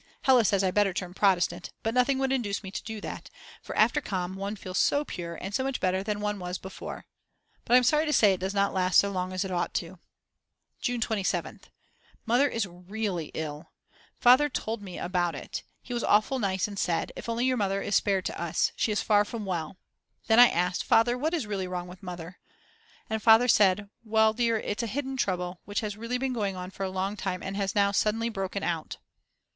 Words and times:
Hella 0.23 0.43
says 0.43 0.63
I'd 0.63 0.73
better 0.73 0.95
turn 0.95 1.13
Protestant, 1.13 1.69
but 1.83 1.93
nothing 1.93 2.17
would 2.17 2.31
induce 2.31 2.63
me 2.63 2.71
to 2.71 2.81
do 2.81 3.01
that; 3.01 3.29
for 3.61 3.77
after 3.77 4.01
Com. 4.01 4.35
one 4.35 4.55
feels 4.55 4.79
so 4.79 5.05
pure 5.05 5.35
and 5.35 5.53
so 5.53 5.63
much 5.63 5.79
better 5.79 6.01
than 6.01 6.19
one 6.19 6.39
was 6.39 6.57
before. 6.57 7.05
But 7.65 7.77
I'm 7.77 7.83
sorry 7.83 8.07
to 8.07 8.11
say 8.11 8.33
it 8.33 8.39
does 8.39 8.55
not 8.55 8.73
last 8.73 8.97
so 8.99 9.11
long 9.11 9.31
as 9.31 9.45
it 9.45 9.51
ought 9.51 9.75
to. 9.75 9.99
June 10.81 11.01
27th. 11.01 11.65
Mother 12.25 12.49
is 12.49 12.65
really 12.65 13.27
ill. 13.35 13.73
Father 14.17 14.49
told 14.49 14.81
me 14.81 14.97
about 14.97 15.35
it. 15.35 15.61
He 15.83 15.93
was 15.93 16.03
awfully 16.03 16.39
nice 16.41 16.67
and 16.67 16.79
said: 16.79 17.11
If 17.15 17.29
only 17.29 17.45
your 17.45 17.57
Mother 17.57 17.79
is 17.83 17.93
spared 17.93 18.25
to 18.25 18.41
us. 18.41 18.71
She 18.75 18.91
is 18.91 19.03
far 19.03 19.23
from 19.23 19.45
well. 19.45 19.77
Then 20.25 20.39
I 20.39 20.47
asked: 20.49 20.83
Father, 20.83 21.15
what 21.15 21.35
is 21.35 21.45
really 21.45 21.67
wrong 21.67 21.87
with 21.87 22.01
Mother? 22.01 22.39
And 23.07 23.21
Father 23.21 23.47
said: 23.47 23.87
"Well, 24.03 24.33
dear, 24.33 24.57
it's 24.57 24.81
a 24.81 24.87
hidden 24.87 25.15
trouble, 25.15 25.59
which 25.65 25.81
has 25.81 25.95
really 25.95 26.17
been 26.17 26.33
going 26.33 26.55
on 26.55 26.71
for 26.71 26.81
a 26.81 26.89
long 26.89 27.15
time 27.15 27.43
and 27.43 27.55
has 27.55 27.75
now 27.75 27.91
suddenly 27.91 28.29
broken 28.29 28.63
out." 28.63 28.97